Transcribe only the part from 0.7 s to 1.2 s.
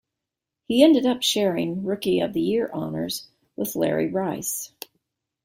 ended